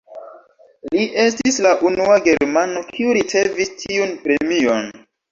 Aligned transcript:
Li 0.93 1.01
estis 1.23 1.59
la 1.65 1.73
unua 1.89 2.15
germano, 2.27 2.81
kiu 2.87 3.11
ricevis 3.17 3.69
tiun 3.83 4.15
premion. 4.23 4.89